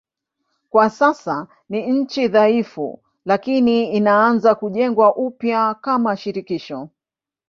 [0.69, 6.89] Kwa sasa ni nchi dhaifu lakini inaanza kujengwa upya kama shirikisho.